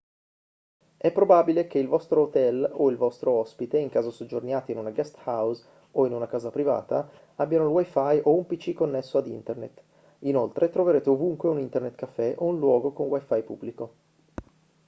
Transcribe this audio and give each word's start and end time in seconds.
è 0.97 1.11
probabile 1.11 1.67
che 1.67 1.77
il 1.77 1.87
vostro 1.87 2.23
hotel 2.23 2.67
o 2.73 2.89
il 2.89 2.97
vostro 2.97 3.33
ospite 3.33 3.77
in 3.77 3.89
caso 3.89 4.09
soggiorniate 4.09 4.71
in 4.71 4.79
una 4.79 4.89
guesthouse 4.89 5.63
o 5.91 6.07
in 6.07 6.13
una 6.13 6.25
casa 6.25 6.49
privata 6.49 7.07
abbiano 7.35 7.65
il 7.65 7.69
wi-fi 7.69 8.19
o 8.23 8.33
un 8.33 8.47
pc 8.47 8.73
connesso 8.73 9.19
a 9.19 9.25
internet; 9.27 9.83
inoltre 10.21 10.71
troverete 10.71 11.11
ovunque 11.11 11.49
un 11.49 11.59
internet 11.59 11.93
cafè 11.93 12.33
o 12.39 12.45
un 12.45 12.57
luogo 12.57 12.93
con 12.93 13.09
wi-fi 13.09 13.43
pubblico 13.43 13.93